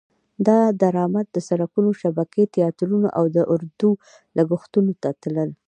[0.47, 3.91] دا درامد د سرکونو شبکې، تیاترونه او اردو
[4.37, 5.49] لګښتونو ته تلل.